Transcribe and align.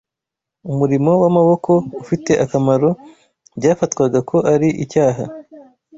umurimo 0.71 1.11
w’amaboko 1.21 1.71
ufite 2.01 2.31
akamaro 2.45 2.89
byafatwaga 3.57 4.19
ko 4.29 4.37
ari 4.53 4.69
icyaha 4.83 5.23